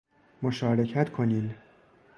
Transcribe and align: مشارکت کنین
مشارکت 0.43 1.09
کنین 1.09 1.55